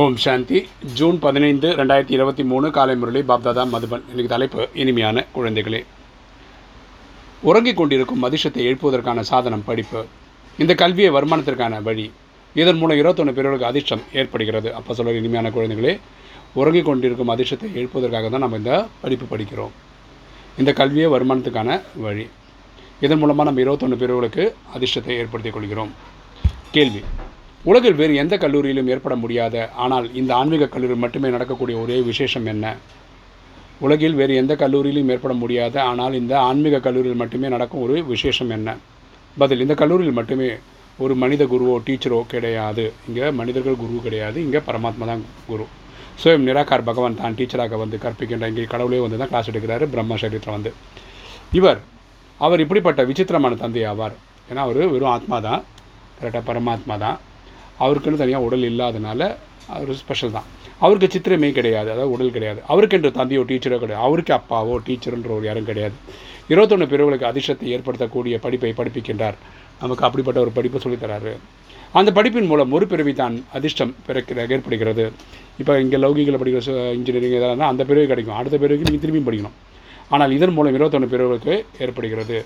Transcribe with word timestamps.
ஓம் 0.00 0.16
சாந்தி. 0.22 0.58
June 0.98 1.18
பதினைந்து 1.18 1.68
ரெண்டாயிரத்தி 1.76 2.12
இருபத்தி 2.16 2.44
மூணு 2.44 2.70
காலை 2.76 2.96
முரளி 2.96 3.20
பாப்தாதா 3.28 3.62
மதுபன் 3.74 4.02
இன்னைக்கு 4.08 4.32
தலைப்பு 4.32 4.68
இனிமையான 4.82 5.24
குழந்தைகளே. 5.36 5.80
உறங்கிக் 7.48 7.76
கொண்டிருக்கும் 7.76 8.20
மதிஷத்தை 8.24 8.62
எழுப்புவதற்கான 8.68 9.20
சாதனம் 9.30 9.64
படிப்பு. 9.64 10.04
இந்த 10.58 10.74
கல்வியை 10.82 11.10
வருமானத்திற்கான 11.14 11.82
வழி. 11.82 12.10
இதன் 12.54 12.76
மூலம் 12.76 12.96
இருபத்தொன்று 12.96 13.34
பேர்களுக்கு 13.34 13.66
அதிர்ஷ்டம் 13.66 14.02
ஏற்படுகிறது. 14.12 14.74
அப்போ 14.74 14.94
சொல்ல 14.94 15.12
இனிமையான 15.12 15.52
குழந்தைகளே 15.56 15.94
உறங்கிக் 16.60 16.88
கொண்டிருக்கும் 16.88 17.32
அதிர்ஷ்டத்தை 17.34 17.70
எழுப்புவதற்காக 17.80 18.30
தான் 18.30 18.44
நம்ம 18.44 18.60
இந்த 18.62 18.86
படிப்பு 19.04 19.28
படிக்கிறோம். 19.36 19.72
இந்த 20.58 20.72
கல்வியை 20.72 21.08
வருமானத்துக்கான 21.14 21.80
வழி. 22.06 22.26
இதன் 23.00 23.22
மூலமாக 23.22 23.48
நம்ம 23.50 23.64
இருபத்தொன்று 23.66 23.96
பேர்களுக்கு 24.02 24.46
அதிர்ஷ்டத்தை 24.76 25.16
ஏற்படுத்திக் 25.22 25.56
கொள்கிறோம். 25.58 25.94
கேள்வி. 26.76 27.02
உலகில் 27.70 27.96
வேறு 28.00 28.14
எந்த 28.22 28.34
கல்லூரியிலும் 28.42 28.90
ஏற்பட 28.94 29.14
முடியாத 29.22 29.56
ஆனால் 29.84 30.06
இந்த 30.20 30.32
ஆன்மீக 30.40 30.68
கல்லூரி 30.74 30.96
மட்டுமே 31.04 31.28
நடக்கக்கூடிய 31.34 31.76
ஒரே 31.84 31.96
விசேஷம் 32.10 32.46
என்ன? 32.52 32.66
உலகில் 33.86 34.16
வேறு 34.20 34.34
எந்த 34.42 34.52
கல்லூரியிலும் 34.62 35.10
ஏற்பட 35.14 35.34
முடியாத 35.40 35.76
ஆனால் 35.90 36.14
இந்த 36.20 36.34
ஆன்மீக 36.48 36.80
கல்லூரியில் 36.86 37.20
மட்டுமே 37.22 37.48
நடக்கும் 37.54 37.82
ஒரு 37.86 37.96
விசேஷம் 38.12 38.52
என்ன? 38.56 38.68
பதில் 39.42 39.64
இந்த 39.64 39.74
கல்லூரியில் 39.82 40.18
மட்டுமே 40.20 40.48
ஒரு 41.04 41.14
மனித 41.22 41.42
குருவோ 41.52 41.74
டீச்சரோ 41.86 42.20
கிடையாது. 42.34 42.84
இங்கே 43.08 43.26
மனிதர்கள் 43.40 43.80
குரு 43.82 43.98
கிடையாது 44.06 44.38
இங்கே 44.46 44.60
பரமாத்மா 44.68 45.06
தான் 45.12 45.24
குரு. 45.50 45.66
சுயம் 46.22 46.46
நிராகார் 46.48 46.88
பகவான் 46.90 47.20
தான் 47.20 47.36
டீச்சராக 47.38 47.78
வந்து 47.82 47.96
கற்பிக்கின்ற 48.04 48.46
இங்கே 48.52 48.64
கடவுளே 48.74 49.00
வந்து 49.04 49.18
தான் 49.22 49.30
கிளாஸ் 49.32 49.50
எடுக்கிறாரு 49.52 49.86
பிரம்ம 49.94 50.16
சரீரத்தில் 50.22 50.56
வந்து. 50.56 50.70
இவர் 51.58 51.80
அவர் 52.40 52.62
இப்படிப்பட்ட 52.64 53.02
விசித்திரமான 53.10 53.56
தந்தை 53.64 53.82
ஆவார் 53.92 54.14
ஏன்னா 54.50 54.62
அவர் 54.66 54.80
வெறும் 54.94 55.14
ஆத்மா 55.16 55.38
தான் 55.48 55.62
கரெக்டாக 56.18 56.44
பரமாத்மா 56.50 56.96
தான். 57.06 57.18
அவருக்குன்னு 57.84 58.22
தனியாக 58.22 58.46
உடல் 58.48 58.68
இல்லாதனால 58.70 59.20
அவர் 59.74 59.92
ஸ்பெஷல் 60.02 60.34
தான். 60.36 60.48
அவருக்கு 60.84 61.08
சித்திரமே 61.14 61.48
கிடையாது 61.58 61.88
அதாவது 61.92 62.14
உடல் 62.14 62.34
கிடையாது. 62.36 62.60
அவருக்கென்று 62.72 63.10
தந்தையோ 63.18 63.42
டீச்சரோ 63.50 63.78
கிடையாது. 63.82 64.04
அவருக்கு 64.08 64.32
அப்பாவோ 64.38 64.74
டீச்சருன்ற 64.86 65.30
ஒரு 65.36 65.46
யாரும் 65.48 65.68
கிடையாது. 65.70 65.96
இருபத்தொன்று 66.52 66.86
பேர்களுக்கு 66.90 67.28
அதிர்ஷ்டத்தை 67.30 67.68
ஏற்படுத்தக்கூடிய 67.76 68.34
படிப்பை 68.44 68.72
படிப்பிக்கின்றார். 68.80 69.38
நமக்கு 69.82 70.04
அப்படிப்பட்ட 70.08 70.40
ஒரு 70.44 70.52
படிப்பை 70.58 70.80
சொல்லித்தராரு 70.84 71.34
அந்த 71.98 72.10
படிப்பின் 72.16 72.48
மூலம் 72.50 72.72
ஒரு 72.76 72.86
பிறவி 72.90 73.12
தான் 73.20 73.34
அதிர்ஷ்டம் 73.56 73.92
பிறக்கிற 74.06 74.44
ஏற்படுகிறது. 74.54 75.04
இப்போ 75.60 75.72
இங்கே 75.84 75.98
லௌகிகளை 76.04 76.38
படிக்கிற 76.42 76.72
இன்ஜினியரிங் 76.98 77.36
எதாவது 77.38 77.64
அந்த 77.72 77.82
பிறவி 77.90 78.06
கிடைக்கும். 78.12 78.36
அடுத்த 78.40 78.56
பிறகு 78.64 78.86
நீங்கள் 78.86 79.02
திரும்பியும் 79.04 79.28
படிக்கணும். 79.28 79.56
ஆனால் 80.14 80.32
இதன் 80.36 80.56
மூலம் 80.56 80.74
இருபத்தொன்று 80.76 81.08
பிறவுக்கு 81.14 81.52
ஏற்படுகிறது. 81.84 82.38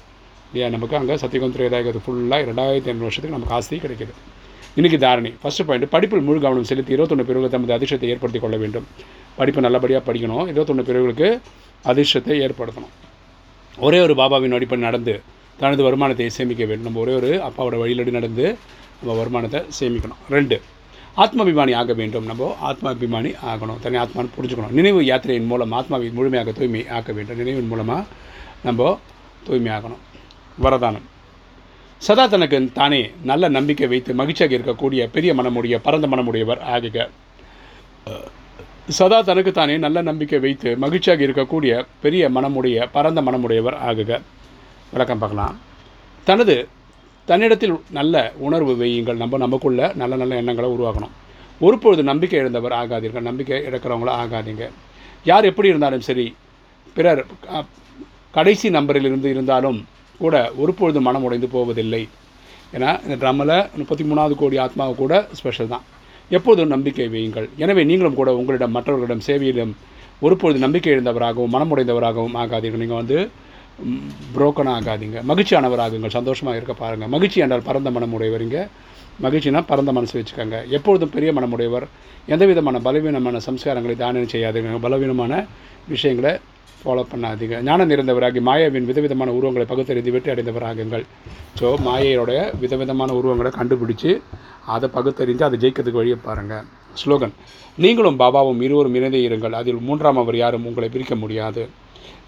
ஏன்? 0.60 0.74
நமக்கு 0.77 0.96
அங்கே 1.00 1.16
சத்தியகம் 1.22 1.55
திரேதாயகத்து 1.56 2.02
ஃபுல்லாக 2.05 2.46
ரெண்டாயிரத்தி 2.50 2.90
ஐநூறு 2.92 3.08
வருஷத்துக்கு 3.08 3.36
நமக்கு 3.38 3.56
ஆஸ்தி 3.58 3.78
கிடைக்கிது. 3.84 4.14
இன்றைக்கி 4.78 4.98
தாரணி. 5.04 5.30
ஃபஸ்ட்டு 5.42 5.64
பாயிண்ட் 5.68 5.88
படிப்பில் 5.88 6.20
முழு 6.26 6.40
கவனம் 6.40 6.66
செலுத்தி 6.68 6.92
இருபத்தொன்று 6.92 7.24
பிரிவுகள் 7.28 7.52
தமது 7.54 7.72
அதிர்ஷ்டத்தை 7.76 8.08
ஏற்படுத்தி 8.12 8.40
கொள்ள 8.42 8.56
வேண்டும். 8.56 8.86
படிப்பு 9.38 9.60
நல்லபடியாக 9.60 10.02
படிக்கணும். 10.08 10.42
இருபத்தொன்று 10.50 10.84
பிரிவுகளுக்கு 10.88 11.28
அதிர்ஷ்டத்தை 11.90 12.34
ஏற்படுத்தணும். 12.44 12.92
ஒரே 13.86 14.00
ஒரு 14.00 14.14
பாபாவின் 14.14 14.54
அடிப்படை 14.58 14.84
நடந்து 14.84 15.14
தனது 15.56 15.82
வருமானத்தை 15.82 16.28
சேமிக்க 16.28 16.64
வேண்டும். 16.64 16.86
நம்ம 16.88 17.00
ஒரே 17.00 17.14
ஒரு 17.20 17.30
அப்பாவோட 17.48 17.78
வழியிலடி 17.82 18.10
நடந்து 18.10 18.46
நம்ம 19.00 19.18
வருமானத்தை 19.18 19.60
சேமிக்கணும். 19.80 20.22
ரெண்டு 20.30 20.58
ஆத்மாபிமானி 21.16 21.74
ஆக 21.82 21.92
வேண்டும். 21.92 22.24
நம்ம 22.24 22.56
ஆத்மாபிமானி 22.70 23.32
ஆகணும். 23.52 23.80
தனி 23.80 23.96
ஆத்மான்னு 23.96 24.34
புரிஞ்சுக்கணும். 24.38 24.74
நினைவு 24.80 25.02
யாத்திரையின் 25.02 25.50
மூலம் 25.52 25.72
ஆத்மாவை 25.72 26.10
முழுமையாக 26.10 26.52
தூய்மை 26.52 26.88
ஆக்க 26.88 27.12
வேண்டும். 27.12 27.36
நினைவின் 27.36 27.70
மூலமாக 27.72 28.05
நம்ம 28.62 28.98
தூய்மையாகணும் 29.48 30.05
வரதானம். 30.66 31.06
சதா 32.06 32.24
தனக்கு 32.32 32.58
தானே 32.78 33.00
நல்ல 33.30 33.44
நம்பிக்கை 33.56 33.86
வைத்து 33.92 34.10
மகிழ்ச்சியாக 34.20 34.54
இருக்கக்கூடிய 34.58 35.00
பெரிய 35.14 35.30
மனமுடைய 35.38 35.74
பரந்த 35.86 36.06
மனமுடையவர் 36.12 36.60
ஆகுக. 36.74 36.98
சதா 38.98 39.18
தனக்கு 39.28 39.52
தானே 39.58 39.74
நல்ல 39.84 39.98
நம்பிக்கை 40.08 40.38
வைத்து 40.44 40.70
மகிழ்ச்சியாக 40.84 41.22
இருக்கக்கூடிய 41.26 41.72
பெரிய 42.04 42.22
மனமுடைய 42.36 42.86
பரந்த 42.96 43.22
மனமுடையவர் 43.26 43.76
ஆகுக. 43.88 44.10
விளக்கம் 44.94 45.20
பார்க்கலாம். 45.24 45.55
தனது 46.30 46.56
தன்னிடத்தில் 47.28 47.77
நல்ல 47.98 48.14
உணர்வு 48.46 48.72
வையுங்கள். 48.83 49.20
நம்ம 49.22 49.42
நமக்குள்ள 49.44 49.92
நல்ல 50.02 50.14
நல்ல 50.22 50.40
எண்ணங்களை 50.42 50.70
உருவாக்கணும். 50.77 51.14
ஒருபொழுது 51.66 52.02
நம்பிக்கை 52.10 52.39
இழந்தவர் 52.42 52.78
ஆகாதீர்கள். 52.80 53.28
நம்பிக்கை 53.30 53.62
இழக்கிறவங்கள 53.70 54.12
ஆகாதீங்க. 54.24 54.66
யார் 55.30 55.50
எப்படி 55.52 55.72
இருந்தாலும் 55.72 56.06
சரி 56.10 56.28
பிறர் 56.96 57.24
கடைசி 58.36 58.68
நம்பரில் 58.77 59.08
இருந்து 59.08 59.28
இருந்தாலும் 59.34 59.80
கூட 60.23 60.36
ஒருபொழுது 60.63 61.01
மனம் 61.08 61.25
உடைந்து 61.27 61.48
போவதில்லை. 61.55 62.03
ஏன்னா 62.75 62.91
இந்த 63.05 63.17
ட்ரம்மில் 63.23 63.57
முப்பத்தி 63.81 64.05
மூணாவது 64.08 64.35
கோடி 64.42 64.57
ஆத்மாவை 64.64 64.95
கூட 65.03 65.14
ஸ்பெஷல் 65.39 65.73
தான். 65.75 65.85
எப்போதும் 66.36 66.73
நம்பிக்கை 66.75 67.07
வையுங்கள். 67.14 67.47
எனவே 67.63 67.83
நீங்களும் 67.91 68.19
கூட 68.19 68.31
உங்களிடம் 68.41 68.75
மற்றவர்களிடம் 68.77 69.25
சேவையிடம் 69.29 69.73
ஒருபொழுது 70.27 70.58
நம்பிக்கை 70.64 70.91
இழந்தவராகவும் 70.95 71.53
மனமுடைந்தவராகவும் 71.55 72.36
ஆகாதீர்கள். 72.42 72.83
நீங்கள் 72.85 73.01
வந்து 73.03 73.19
புரோக்கன் 74.35 74.70
ஆகாதீங்க. 74.77 75.19
மகிழ்ச்சியானவராகுங்கள். 75.31 76.14
சந்தோஷமாக 76.19 76.58
இருக்க 76.58 76.75
பாருங்கள் 76.83 77.13
மகிழ்ச்சி 77.14 77.45
என்றால் 77.45 77.67
பரந்த 77.69 77.91
மனமுடையவர் 77.97 78.45
இங்கே 78.47 78.63
மகிழ்ச்சினா 79.25 79.61
பரந்த 79.70 79.91
மனசு 79.97 80.14
வச்சுக்கோங்க. 80.19 80.58
எப்பொழுதும் 80.77 81.13
பெரிய 81.17 81.31
மனமுடையவர். 81.39 81.87
எந்த 82.35 82.45
விதமான 82.51 82.77
பலவீனமான 82.87 83.41
சம்ஸ்காரங்களை 83.48 83.97
தானம் 84.02 84.33
செய்யாதீங்க 84.35 84.81
பலவீனமான 84.87 85.33
விஷயங்களை 85.92 86.33
ஃபாலோ 86.83 87.02
பண்ணாதீங்க. 87.13 87.57
ஞானம் 87.68 87.91
நிறைந்தவராகி 87.92 88.41
மாயாவின் 88.48 88.89
விதவிதமான 88.91 89.33
உருவங்களை 89.39 89.67
பகுத்தறிந்து 89.73 90.14
வெற்றி 90.14 90.30
அடைந்தவராகுங்கள். 90.35 91.05
ஸோ 91.58 91.68
மாயையோடைய 91.86 92.41
விதவிதமான 92.63 93.11
உருவங்களை 93.18 93.51
கண்டுபிடிச்சு 93.58 94.13
அதை 94.74 94.89
பகுத்தறிஞ்சு 94.96 95.45
அதை 95.48 95.58
ஜெயிக்கிறதுக்கு 95.63 96.01
வழியை 96.01 96.19
பாருங்கள் 96.27 96.67
ஸ்லோகன் 97.01 97.35
நீங்களும் 97.83 98.19
பாபாவும் 98.23 98.61
இருவரும் 98.67 98.96
இணைந்தே 98.98 99.20
இருங்கள். 99.29 99.55
அதில் 99.61 99.80
மூன்றாம் 99.89 100.20
அவர் 100.23 100.36
யாரும் 100.42 100.67
உங்களை 100.70 100.89
பிரிக்க 100.95 101.14
முடியாது. 101.23 101.63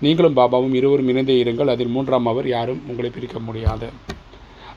நீங்களும் 0.04 0.36
பாபாவும் 0.38 0.74
இருவரும் 0.80 1.10
இணைந்தே 1.12 1.36
இருங்கள். 1.44 1.72
அதில் 1.74 1.94
மூன்றாம் 1.96 2.28
அவர் 2.32 2.48
யாரும் 2.56 2.80
உங்களை 2.90 3.10
பிரிக்க 3.16 3.38
முடியாது. 3.48 3.88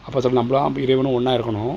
அப்போ 0.06 0.18
சொல்ல 0.24 0.40
நம்மளாம் 0.42 0.82
இறைவனும் 0.86 1.16
ஒன்றா 1.18 1.34
இருக்கணும். 1.38 1.76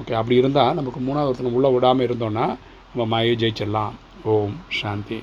ஓகே 0.00 0.14
அப்படி 0.20 0.36
இருந்தால் 0.42 0.76
நமக்கு 0.78 1.00
மூணாவது 1.06 1.30
ஒருத்தங்க 1.30 1.56
உள்ளே 1.58 1.70
விடாமல் 1.74 2.06
இருந்தோன்னா 2.08 2.46
நம்ம 2.92 3.06
மாயை 3.14 3.34
ஜெயிச்சிடலாம். 3.42 3.94
ஓம் 4.32 4.54
சாந்தி. 4.80 5.18